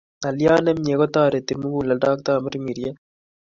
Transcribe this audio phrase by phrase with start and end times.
[0.19, 2.95] Ngaliot nemie kotoreti muguleldo ak tamirmiriet